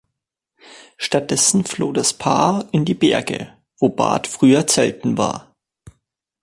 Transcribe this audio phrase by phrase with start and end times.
[0.97, 5.55] Stattdessen floh das Paar in die Berge, wo Bart früher Zelten war.